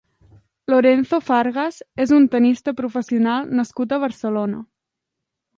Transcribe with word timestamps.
Lorenzo 0.71 1.19
Fargas 1.27 1.77
és 2.05 2.15
un 2.21 2.27
tennista 2.37 2.75
professional 2.81 3.55
nascut 3.61 3.95
a 3.95 4.01
Barcelona. 4.09 4.67